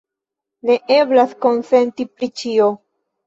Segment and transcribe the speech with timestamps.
[0.69, 2.71] Ne eblas konsenti pri ĉio.